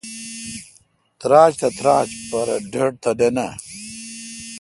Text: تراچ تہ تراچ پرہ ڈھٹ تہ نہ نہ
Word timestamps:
تراچ 1.19 1.51
تہ 1.59 1.67
تراچ 1.77 2.09
پرہ 2.29 2.57
ڈھٹ 2.71 2.91
تہ 3.03 3.11
نہ 3.19 3.27
نہ 3.35 3.47